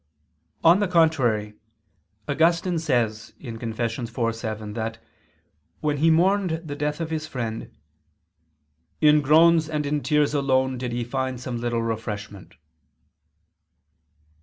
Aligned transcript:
On 0.63 0.79
the 0.79 0.87
contrary, 0.87 1.53
Augustine 2.27 2.79
says 2.79 3.33
(Confess. 3.39 3.99
iv, 4.09 4.35
7) 4.35 4.73
that 4.73 4.97
when 5.81 5.97
he 5.97 6.09
mourned 6.09 6.63
the 6.65 6.75
death 6.75 6.99
of 6.99 7.11
his 7.11 7.27
friend, 7.27 7.69
"in 8.99 9.21
groans 9.21 9.69
and 9.69 9.85
in 9.85 10.01
tears 10.01 10.33
alone 10.33 10.79
did 10.79 10.91
he 10.91 11.03
find 11.03 11.39
some 11.39 11.59
little 11.61 11.83
refreshment." 11.83 12.55